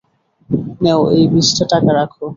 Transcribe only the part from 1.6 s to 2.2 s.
টাকা রাখ।